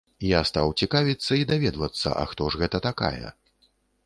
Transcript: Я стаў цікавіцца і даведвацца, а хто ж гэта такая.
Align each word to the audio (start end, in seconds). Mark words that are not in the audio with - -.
Я 0.27 0.37
стаў 0.49 0.71
цікавіцца 0.85 1.37
і 1.41 1.45
даведвацца, 1.51 2.15
а 2.23 2.25
хто 2.33 2.49
ж 2.51 2.63
гэта 2.63 2.83
такая. 2.89 3.27